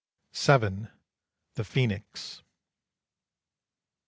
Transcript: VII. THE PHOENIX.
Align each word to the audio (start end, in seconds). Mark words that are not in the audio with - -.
VII. 0.33 0.87
THE 1.53 1.63
PHOENIX. 1.63 2.41